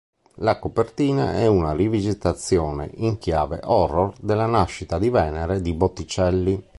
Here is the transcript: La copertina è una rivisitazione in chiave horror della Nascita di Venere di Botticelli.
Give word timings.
La 0.37 0.57
copertina 0.57 1.33
è 1.35 1.45
una 1.45 1.73
rivisitazione 1.73 2.89
in 2.95 3.19
chiave 3.19 3.59
horror 3.63 4.15
della 4.19 4.47
Nascita 4.47 4.97
di 4.97 5.09
Venere 5.11 5.61
di 5.61 5.73
Botticelli. 5.73 6.69